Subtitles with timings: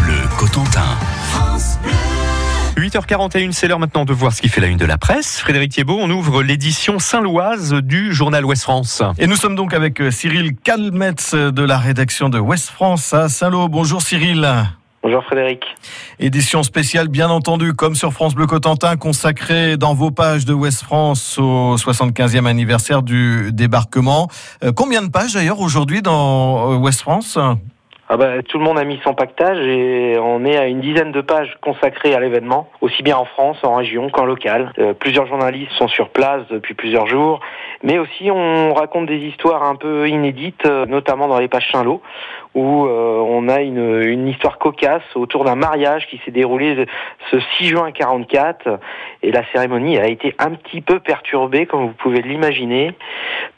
[0.00, 0.96] Bleu Cotentin.
[1.32, 1.92] France Bleu.
[2.82, 5.38] 8h41, c'est l'heure maintenant de voir ce qui fait la une de la presse.
[5.38, 9.02] Frédéric Thiebaud, on ouvre l'édition Saint-Loise du journal Ouest France.
[9.18, 13.12] Et nous sommes donc avec euh, Cyril Calmetz euh, de la rédaction de Ouest France
[13.12, 13.68] à Saint-Lô.
[13.68, 14.48] Bonjour Cyril.
[15.02, 15.64] Bonjour Frédéric.
[16.18, 20.82] Édition spéciale, bien entendu, comme sur France Bleu Cotentin, consacrée dans vos pages de Ouest
[20.82, 24.28] France au 75e anniversaire du débarquement.
[24.64, 27.38] Euh, combien de pages d'ailleurs aujourd'hui dans Ouest France?
[28.12, 31.12] Ah bah, tout le monde a mis son pactage et on est à une dizaine
[31.12, 34.72] de pages consacrées à l'événement, aussi bien en France, en région qu'en local.
[34.80, 37.38] Euh, plusieurs journalistes sont sur place depuis plusieurs jours,
[37.84, 42.02] mais aussi on raconte des histoires un peu inédites, euh, notamment dans les pages Saint-Lô,
[42.54, 46.86] où euh, on a une, une, histoire cocasse autour d'un mariage qui s'est déroulé
[47.30, 48.78] ce 6 juin 44
[49.22, 52.94] et la cérémonie a été un petit peu perturbée, comme vous pouvez l'imaginer,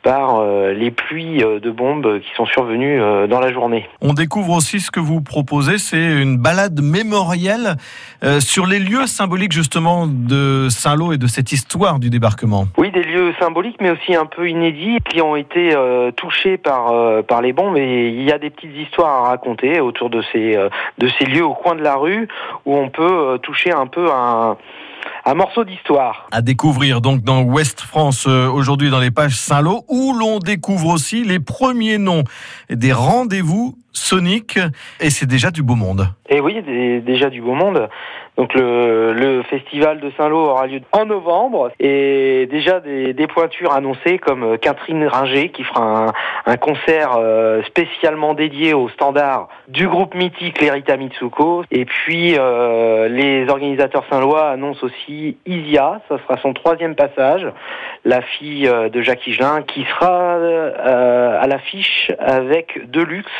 [0.02, 3.88] par les pluies de bombes qui sont survenues dans la journée.
[4.00, 7.76] On découvre aussi ce que vous proposez, c'est une balade mémorielle
[8.24, 12.66] euh, sur les lieux symboliques justement de Saint-Lô et de cette histoire du débarquement.
[12.78, 16.92] Oui, des lieux symboliques, mais aussi un peu inédits, qui ont été euh, touchés par
[16.92, 17.76] euh, par les bombes.
[17.76, 20.56] Et il y a des petites histoires à raconter autour de ces
[20.98, 22.28] de ces lieux au coin de la rue
[22.66, 24.56] où on peut toucher un peu un
[25.24, 26.28] un morceau d'histoire.
[26.32, 31.24] À découvrir donc dans Ouest France aujourd'hui dans les pages Saint-Lô où l'on découvre aussi
[31.24, 32.24] les premiers noms
[32.70, 34.58] des rendez-vous Sonic
[35.00, 36.08] et c'est déjà du beau monde.
[36.28, 36.62] Et oui,
[37.04, 37.88] déjà du beau monde.
[38.36, 44.18] Donc le, festival de Saint-Lô aura lieu en novembre et déjà des, des, pointures annoncées
[44.18, 46.12] comme euh, Catherine Ringer qui fera
[46.46, 51.64] un, concert euh, spécialement dédié au standard du groupe mythique Lerita Mitsuko.
[51.70, 57.46] Et puis euh, les organisateurs Saint-Lois annoncent aussi Isia, ça sera son troisième passage,
[58.06, 63.30] la fille de Jacques Higelin qui sera à l'affiche avec Deluxe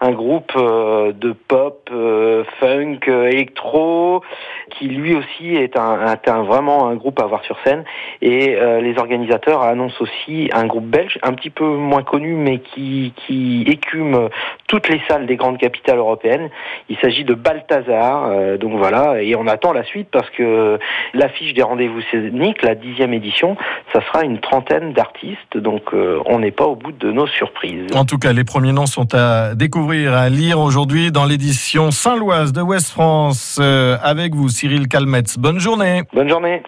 [0.00, 4.22] un groupe euh, de pop, euh, funk, euh, électro,
[4.70, 7.84] qui lui aussi est un, un, vraiment un groupe à voir sur scène.
[8.22, 13.12] Et les organisateurs annoncent aussi un groupe belge, un petit peu moins connu, mais qui,
[13.16, 14.28] qui écume
[14.68, 16.50] toutes les salles des grandes capitales européennes.
[16.88, 18.58] Il s'agit de Balthazar.
[18.58, 20.78] donc voilà, et on attend la suite parce que
[21.14, 23.56] l'affiche des rendez-vous scéniques, la dixième édition,
[23.92, 25.56] ça sera une trentaine d'artistes.
[25.56, 27.86] Donc on n'est pas au bout de nos surprises.
[27.96, 32.52] En tout cas, les premiers noms sont à découvrir à lire aujourd'hui dans l'édition Saint-Loise
[32.52, 33.58] de West France.
[33.60, 35.36] Euh, avec vous, Cyril Calmetz.
[35.36, 36.02] Bonne journée.
[36.12, 36.62] Bonne journée.